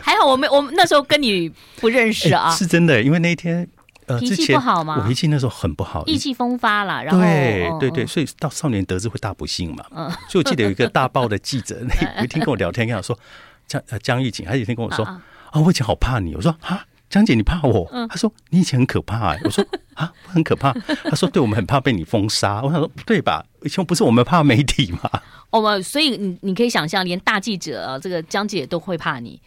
[0.00, 1.48] 还好我没我们那时候跟你
[1.80, 2.50] 不认识啊。
[2.56, 3.68] ”是真的，因为那一天
[4.06, 4.96] 呃脾气不好吗？
[5.02, 7.04] 我脾气那时候很不好，意气风发了。
[7.04, 9.84] 然后对对对，所以到少年得志会大不幸嘛。
[9.90, 11.78] 嗯，所以我记得有一个大报的记者，
[12.18, 13.18] 有一天跟我聊天，跟我说。
[13.66, 16.34] 江呃江玉锦，他有一天跟我说啊，啊，我以前好怕你。
[16.34, 17.88] 我说啊，江姐你怕我？
[17.92, 19.40] 嗯、他说你以前很可怕、欸。
[19.44, 20.72] 我说啊，我很可怕。
[21.04, 22.62] 他说对，我们很怕被你封杀。
[22.62, 23.44] 我想说不对吧？
[23.62, 25.10] 以前不是我们怕媒体吗？
[25.50, 29.40] 我们所以你你可以想象，连大记者啊，这个江姐都会怕你。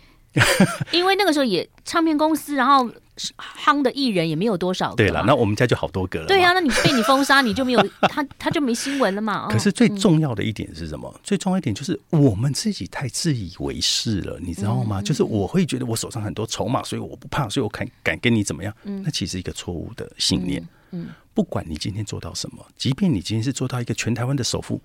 [0.91, 2.91] 因为那个时候也唱片公司，然后
[3.37, 4.95] 夯的艺人也没有多少个。
[4.95, 6.27] 对了，那我们家就好多个了。
[6.27, 9.47] 对呀、啊，那你被你封杀，你就没有 他，他就没新闻了嘛。
[9.53, 11.11] 可是最重要的一点是什么？
[11.15, 14.99] 嗯、最重要一点就是我们自己太自以为是了，你知道吗？
[14.99, 18.73] 嗯、就是我会觉得我手上很多筹码，所以我不怕，所以我敢敢跟你怎么样？
[18.83, 20.61] 嗯，那其实一个错误的信念。
[20.91, 24.81] 嗯，嗯不管你今天做到什么，即便你今天是做到一个全台湾的首富，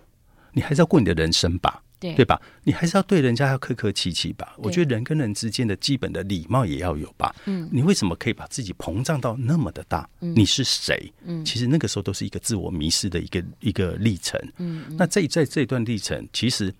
[0.53, 1.83] 你还是要过你的人生吧。
[2.01, 2.41] 对，对吧？
[2.65, 4.55] 你还是要对人家要客客气气吧。
[4.57, 7.35] 我觉得人跟人之间的基本的礼貌也要有吧。
[7.45, 10.09] 嗯，你为什么可以把自己膨胀到那么的大？
[10.21, 11.13] 嗯，你是谁？
[11.25, 14.41] 嗯，其实那个时候都是一个自我迷失的一个一个历程。
[14.57, 16.75] 嗯，那这在这段历程，其实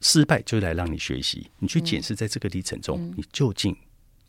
[0.00, 3.76] 失败就来让你学习，你去检视在这个历程中，嗯，你究竟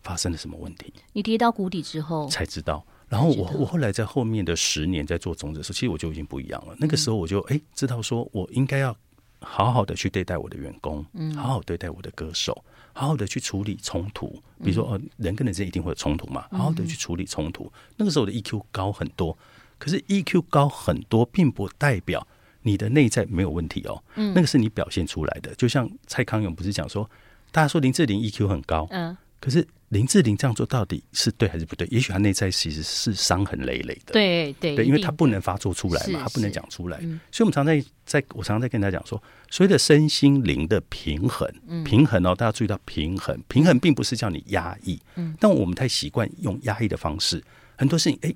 [0.01, 0.91] 发生了什么问题？
[1.13, 2.83] 你跌到谷底之后才知道。
[3.07, 6.75] 然后我我后来在后面的十年在做种子的时候，其实我就已经不一样了。
[6.79, 8.95] 那个时候我就哎知道说我应该要。
[9.41, 14.27] 好好的去对待我的员工，嗯，好好对待我的歌手，好好的去处理冲突。
[14.63, 17.71] 比如说，呃，人跟人之间一定会有冲突嘛，好好的去处理冲突。
[17.97, 19.37] 那个时候我的 EQ 高很多，
[19.77, 22.27] 可是 EQ 高很多，并不代表
[22.63, 24.03] 你的内在没有问题哦。
[24.15, 25.55] 嗯，那个是你表现出来的。
[25.55, 27.09] 就像蔡康永不是讲说，
[27.51, 29.67] 大家说林志玲 EQ 很高，嗯，可是。
[29.89, 31.87] 林志玲这样做到底是对还是不对？
[31.89, 34.13] 也许她内在其实是伤痕累累的。
[34.13, 36.99] 对对对，因为她不能发作出来嘛，她不能讲出来。
[37.31, 41.51] 所以，我们常在在，我常常在跟大家讲说，所谓的身心灵的平衡，
[41.83, 44.99] 平衡哦，大家注意到平衡，平衡并不是叫你压抑。
[45.15, 47.43] 嗯，但我们太习惯用压抑的方式，
[47.75, 48.31] 很多事情哎。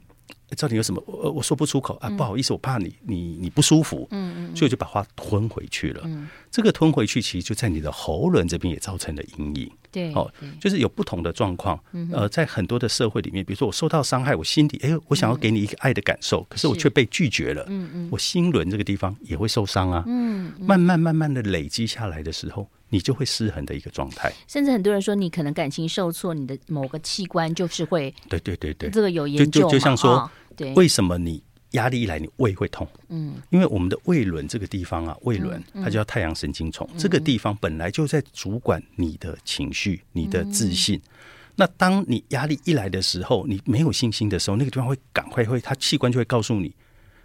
[0.55, 1.01] 到底有什么？
[1.05, 6.01] 我我说不出口啊，不好意思，我怕你你你不舒服，嗯嗯，所以我就把话吞回去了。
[6.05, 9.71] 嗯，这个吞回去，其实就在你的喉咙这边也造成了阴影。
[9.91, 11.79] 对，哦，就是有不同的状况。
[12.11, 17.63] 呃，在很多的社会里面，比如说我受到伤害，我心底哎，我想要给你一个爱的感受，可是我却被拒绝了。
[17.67, 20.03] 嗯嗯，我心轮这个地方也会受伤啊。
[20.07, 24.33] 嗯，慢慢慢慢的累积下来的时候，你就会失衡的一个状态。
[24.47, 28.11] 甚至很多人说，你可能感情受挫，你的某个器官就是会。
[28.27, 30.29] 对对对对，这个有研究就就像说。
[30.55, 32.87] 对为什么你压力一来，你胃会痛？
[33.09, 40.97] 嗯，因为我们的胃轮这个地方啊，胃轮它叫太阳神经丛，嗯、这个地方本来就在主管你的情绪、你的自信。
[40.97, 41.09] 嗯、
[41.55, 46.71] 那当你压力一来的时候，你没有信心的时候，那个地方会赶快会，它器官就会告诉你，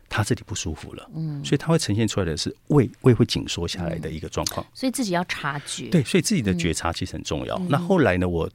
[0.08, 1.10] 它这里不舒服了。
[1.14, 4.64] 嗯，所以它会呈现出来的是胃胃会紧缩下来的一个状况。
[4.72, 5.88] 所以自己要察觉。
[5.90, 7.54] 对，所以自己的觉察其实很重要。
[7.58, 8.50] 嗯、那后来呢，我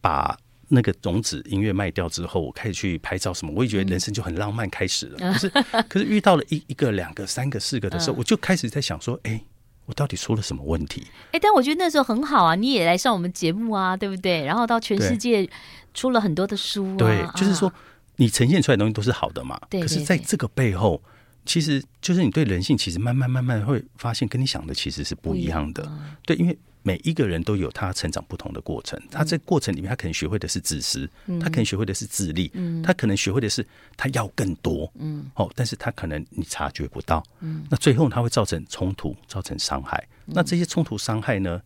[0.00, 0.34] 把。
[0.68, 5.18] 那个种子音乐卖掉之后，我开始去拍照什么，我也觉得人生就很浪漫开始了。
[5.32, 5.48] 可是，
[5.88, 9.40] 可是遇到了一一个、两个、三个、四个的时候，我就开始在想说，哎，
[9.86, 11.06] 我到底出了什么问题？
[11.32, 14.44] 哎，但我觉得那时候很好啊，你也来上我们节目啊，对不对？
[14.44, 15.48] 然后到全世界
[15.92, 17.72] 出了很多的书啊，对，就是说
[18.16, 19.60] 你呈现出来的东西都是好的嘛。
[19.68, 21.02] 对，可是在这个背后，
[21.44, 25.90] 其实就是你对人性，其实慢慢慢慢会发现，跟你想的其实是不一样的。
[26.24, 26.56] 对，因为。
[26.86, 31.08] 每一个人都有他成长不同的过程，他这过程里面，他可能学会的是自私，
[31.40, 32.52] 他可能学会的是自立，
[32.84, 33.66] 他可能学会的是
[33.96, 40.06] 他要更多，嗯哦，但是他可能你察觉不到，嗯那最后他会造成冲突，造成伤害。
[40.26, 41.58] 那这些冲突伤害呢，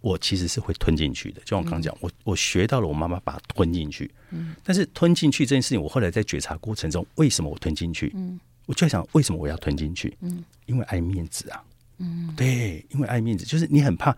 [0.00, 1.40] 我其实是会吞进去的。
[1.42, 8.10] 就像我刚刚讲，我我学到了，我妈妈把它吞进去，嗯但是吞进去这件事情，我后来在觉察过程中，为什么我吞进去？
[8.16, 10.16] 嗯我就在想，为什么我要吞进去？
[10.20, 11.62] 嗯因为爱面子啊，
[11.98, 14.16] 嗯对，因为爱面子，就是你很怕。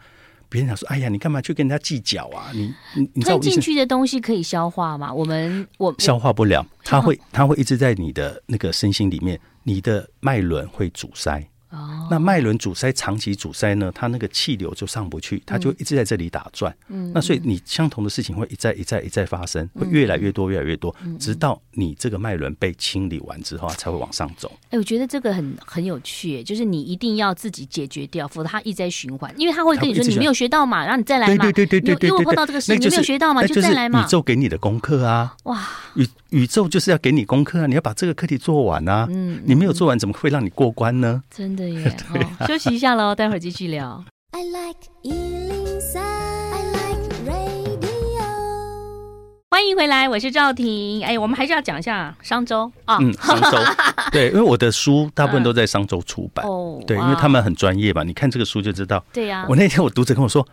[0.51, 2.51] 别人想说：“哎呀，你干嘛去跟人家计较啊？
[2.53, 5.15] 你你你知道进去的东西可以消化吗？
[5.15, 16.75] 我们我消化不了，它会 它会一直在你的那个身心里面，你的脉轮会阻塞。”哦，那脉轮阻塞，长期阻塞呢，它那个气流就上不去，它就一直在这里打转。
[16.89, 24.51] 嗯，那所以你相同的事情会一再一再一再发生，会越来越多越来越多，直到你这个脉轮被清理完之后，它才会往上走。
[24.71, 31.45] 哎，我觉得这个很很有趣，就是你一定要自己解决掉，否则它一直在循环，因为它会跟你说你没有学到嘛，然后你再来嘛。
[31.45, 34.05] 对对对对对，因为碰到这个事，你没有学到嘛，就再来嘛。
[34.05, 39.07] 宇宙给你的功课啊，哇，宇宇宙就是要给你功课啊，你要把这个课题做完啊。
[39.11, 41.23] 嗯，你没有做完，怎么会让你过关呢？
[41.29, 41.97] 真的耶。
[42.47, 44.05] 休息一下喽，待会儿继续聊。
[44.31, 48.23] I like 103, I like radio。
[49.51, 51.05] 欢迎回来，我是赵婷。
[51.05, 52.99] 哎，我们还是要讲一下商周啊。
[53.01, 53.59] 嗯，商周。
[54.13, 56.47] 对，因为我的书大部分都在商周出版。
[56.47, 56.87] 哦、嗯。
[56.87, 59.05] 对，因为他们很专业嘛，你看这个书就知道。
[59.13, 59.47] 对呀、啊。
[59.49, 60.47] 我那天我读者跟我说：“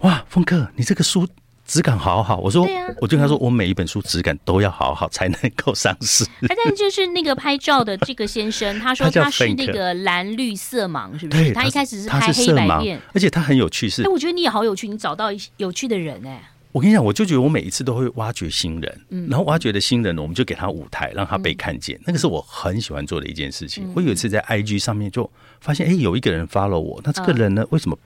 [0.00, 1.28] 哇，峰哥，你这个书。”
[1.68, 2.66] 质感好好，我说，
[2.98, 6.24] 我就跟他说，我每一本书质感都要好好才能够上市。
[6.24, 11.52] 他 但就是那个拍照的这个先生，他说他是那个蓝绿色盲，是不是？
[11.52, 14.02] 他一开始是拍黑白片，而且他很有趣，是。
[14.02, 15.28] 哎，我觉得你也好有趣，你找到
[15.58, 16.42] 有趣的人哎。
[16.72, 21.98] 我跟你讲，我就觉得我每一次都会挖掘新人，然后挖掘的新人呢，我们就给他舞台，让他被看见。
[22.06, 23.90] 那个是我很喜欢做的一件事情。
[23.94, 27.98] 我有一次在 IG 上面就发现，哎，有一个人 follow 我，那这个人呢，为什么？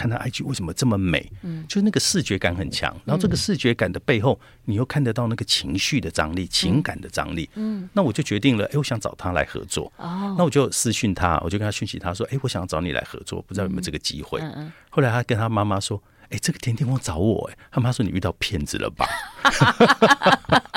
[0.00, 1.30] 看他 IG 为什么这么美？
[1.42, 7.50] 嗯，就是那个视觉感很强，然后这个视觉感的背后，你又看得到那个情绪的张力、情感的张力。
[7.54, 9.92] 嗯，那我就决定了，哎，我想找他来合作。
[9.98, 14.40] 哦，那我就私讯他，我就跟他讯息他说，哎，我想找你来合作，不知道有没有这个机会。
[14.40, 14.72] 嗯嗯。
[14.88, 19.06] 后来他跟他妈妈说，哎，这个甜甜蜂找我，哎，他妈说你遇到骗子了吧？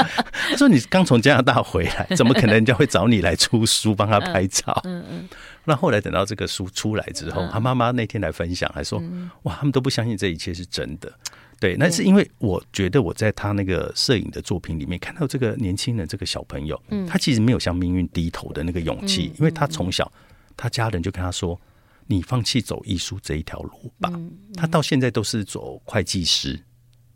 [0.50, 4.82] 他说你刚从加拿大回来，怎么可能人家会找你来出书帮他拍照？
[4.84, 5.30] 嗯嗯。
[5.66, 9.02] 那后来等到这个书出来之后，他妈妈那天来分享，还说
[9.44, 11.12] ：“哇，他们都不相信这一切是真的。”
[11.60, 20.12] 对，那是因为我觉得我在他那个摄影的作品里面看到这个年轻人，这个小朋友，他其实没有向命运低头的那个勇气，因为他从小
[20.58, 21.58] 他家人就跟他说
[22.08, 24.12] ：“你放弃走艺术这一条路吧。”
[24.58, 26.60] 他到现在都是走会计师。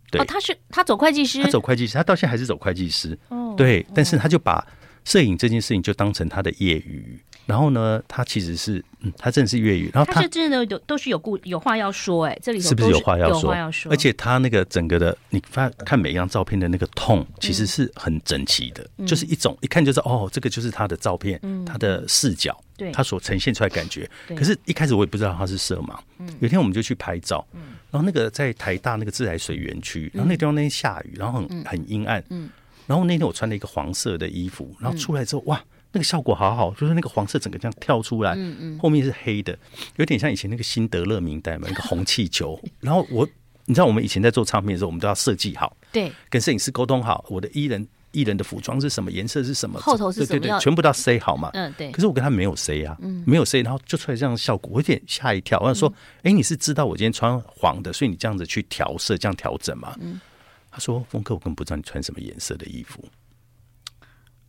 [0.10, 3.20] 对，他是他走会计师，他走会计师，他到现在还是走会计师。
[3.58, 4.66] 对，但是他就把
[5.04, 7.22] 摄影这件事情就当成他的业余。
[7.48, 9.90] 然后呢，他其实是，嗯，他真的是粤语。
[9.94, 13.56] 然后他，他是真的有都是有故有话要说，哎，这里是不是有话要说？
[13.56, 24.10] 要说，而且他那个整个的，你发看每一张照片的那个痛，其实是很整齐的，嗯、就是一种一看就是哦，这个就是他的照片，嗯、他的视角，对，他所呈现出来感觉。
[24.36, 25.98] 可是，一开始我也不知道他是色盲。
[26.20, 27.48] 嗯、有一天我们就去拍照，
[27.90, 32.50] 然后那个在台大那个自来水园区，然后那地方那天下雨，然后很很阴暗，嗯，
[32.88, 35.64] 然后那天我穿了一个黄色的衣服，然后出来之后，哇！
[35.98, 39.58] 那个效果好好，就是那个黄色整个这样跳出来，嗯嗯，后面是黑的，
[39.96, 42.60] 有点像以前那个辛德勒名单嘛， 一个红气球。
[42.80, 43.28] 然后我，
[43.66, 51.92] 你知道我们以前在做唱片的时候，我们都要设计好，对，跟摄影师沟通好，我的艺人艺人的服装是什么颜色是什么，后头是什么，对对对，全部都要塞好嘛，嗯对。
[51.92, 55.60] 可是我跟他没有塞啊，嗯，没有塞，然后就出来这样的效果，我有点吓一跳。
[55.60, 59.96] 我想说，哎，你是知道我今天穿黄的，所以你这样子去调色，这样调整嘛？
[60.00, 60.22] 嗯，
[60.70, 63.04] 他说，峰哥，我根本不知道你穿什么颜色的衣服。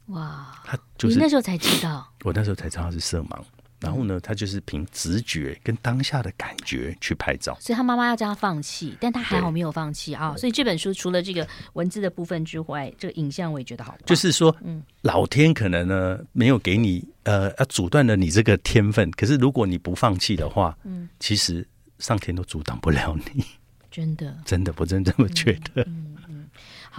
[0.08, 3.40] 哇，他就是你那时候才知道， 我那时候才知道他是色盲。
[3.80, 7.56] 然后呢，他就是凭直觉跟当下的感觉去拍照。
[7.60, 10.34] 所以他妈妈要叫他放弃，但他还好没有放弃啊。
[10.36, 13.96] 所以这本书除了这个文字的部分之外，这个影像我也觉得好。
[14.04, 19.08] 就是说，嗯，老天可能呢没有给你呃，要阻断了你这个天分。
[19.12, 21.64] 可是如果你不放弃的话，嗯，其实
[22.00, 23.44] 上天都阻挡不了你。
[23.92, 25.84] 真的， 真的，我真的这么觉得。
[25.86, 26.16] 嗯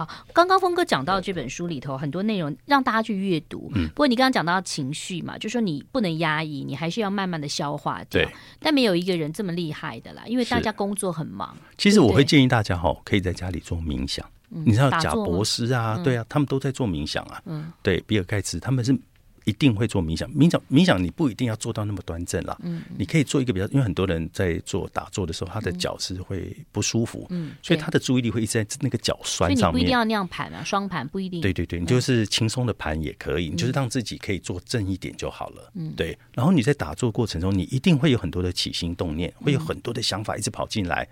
[0.00, 3.70] 好，刚刚峰哥讲到这本书里头很多内容让大家去阅读。
[3.74, 8.22] 嗯，不过你刚刚讲到情绪嘛，就说你不能压抑，你还是要慢慢的消化掉。
[8.22, 8.28] 对，
[8.60, 11.54] 但没有一个人这么厉害的啦，因为大家工作很忙。
[11.76, 14.26] 其实我会建议大家哈，可以在家里做冥想。
[14.48, 17.42] 嗯，你知道贾博士啊，对啊，他们都在做冥想啊。
[17.44, 18.98] 嗯，对，比尔盖茨他们是
[19.44, 20.30] 一定会做冥想。
[20.32, 29.58] 冥想冥想你不一定要做到那么端正啦，嗯，你可以做一个比较，因为很多人在做打坐的时候，他的脚是会不舒服，嗯，所以他的注意力会一直在那个脚酸上面。
[29.60, 31.40] 所以你不一定要那样盘啊，双盘不一定。
[31.40, 36.18] 对对对，你就是轻松的盘也可以，你就是让自己可以坐正一点就好了，嗯，对。
[36.34, 41.08] 然后你在打坐过程中，你一定会有很多的起心动念，会有很多的想法一直跑进来，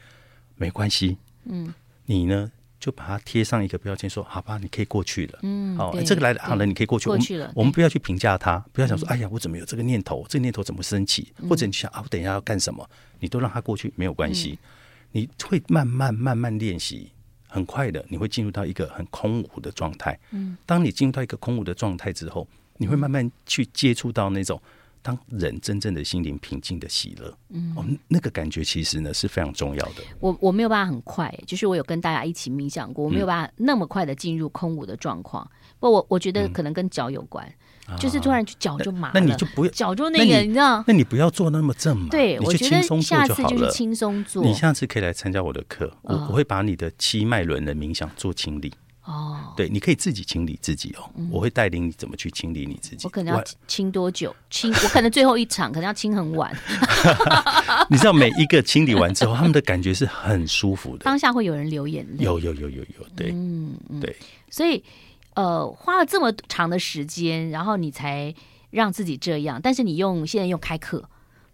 [0.56, 1.72] 没关系，嗯，
[2.06, 2.50] 你呢？
[2.80, 5.38] 就把它贴上一个标签，说好吧，你可以过去了。
[5.42, 7.06] 嗯，好，这个来了，好了，你可以过去。
[7.06, 10.24] 过去了，我们不要去评价它，不要想说，哎呀，我怎么有这个念头？
[10.28, 11.32] 这个念头怎么升起？
[11.48, 12.88] 或者你想啊，我等一下要干什么？
[13.18, 14.58] 你都让它过去，没有关系。
[15.10, 17.10] 你会慢慢慢慢练习，
[17.48, 20.18] 很快的，你会进入到一个很空无的状态。
[20.30, 24.60] 嗯，当你进入到一个空无的状态之后，你会慢慢去接触到那种。
[25.08, 30.02] 当人真正的心灵平静的喜乐，嗯，哦，那个感觉其实呢是非常重要的。
[30.20, 35.42] 我我没有办法很快，就是我有跟大家一起冥想过，我没有办法那么快的进入空无的状况。
[35.50, 37.50] 嗯、不，我我觉得可能跟脚有关，
[37.88, 40.84] 嗯、就是突然脚就麻了，那，那你就不要 脚就那个，你，你知道？
[40.86, 43.70] 那你不要做那么正嘛，对，你就轻松做就好了。
[43.70, 48.74] 轻松做，你下次可以来参加我的课，我、哦、我会把你的七脉轮的冥想做清理。
[49.08, 51.10] 哦，对，你可以自己清理自己哦。
[51.16, 52.98] 嗯、我会带领你怎么去清理你自己。
[53.04, 54.36] 我可能要清多久？
[54.50, 56.54] 清，我可能最后一场可能要清很晚。
[57.88, 61.04] 你知道每一个清理完之后，他们的感觉是很舒服的。
[61.04, 62.22] 当下会有人流眼泪。
[62.22, 64.14] 有有有有有，对，嗯，嗯对。
[64.50, 64.84] 所以，
[65.32, 68.34] 呃，花了这么长的时间，然后你才
[68.70, 69.58] 让自己这样。
[69.62, 71.08] 但是你用现在用开课。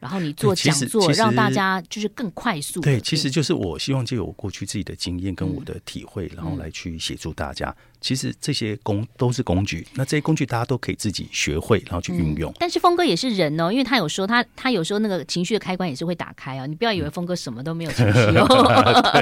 [0.05, 2.79] 然后你做讲座，让大家就是更快速。
[2.83, 7.75] 对，其实就是我希望借我过去自己的经验跟我的体会，然后来去协助大家。
[8.03, 12.53] 其实这些工都是工具，那这些工具大家都可以自己学会，然后去运用。
[12.59, 16.67] 但是峰哥也是人哦，因为他有说他他有时候那个情绪的开关也是会打开啊。
[16.67, 18.47] 你不要以为峰哥什么都没有情绪 哦，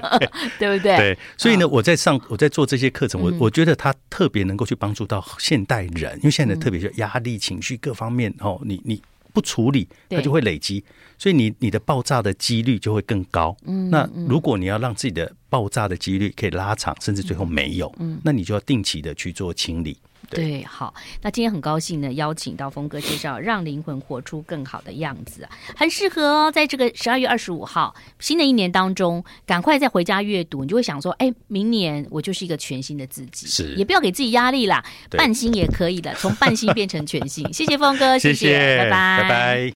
[0.58, 0.96] 对不对？
[0.96, 1.18] 对。
[1.38, 9.00] 所以呢，我在上我在做这些课程，我我觉得他特别能够去帮助到现代人，因为现在特别是压力、情绪各方面哦，你你。
[9.32, 10.84] 不处理，它就会累积，
[11.18, 13.56] 所以你你的爆炸的几率就会更高。
[13.64, 19.96] 嗯，那如果你要让自己的爆炸的几率可以拉长，甚至最后没有，嗯，那你就要定期的去做清理。
[20.34, 25.42] 对，好，那今天很高兴呢，邀请到峰哥介绍《让灵魂活出更好的样子》，
[25.76, 37.52] 很适合哦，在这个十二月二十五号新的一年当中，赶快再回家阅读，你就会想说，哎，明年我就是一个全新的自己，是，也不要给自己压力啦，半新也可以的，从半新变成全新。
[37.52, 39.70] 谢谢峰哥， 谢谢，谢谢拜拜，拜拜。